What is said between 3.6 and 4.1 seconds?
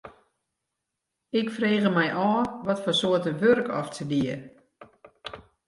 oft se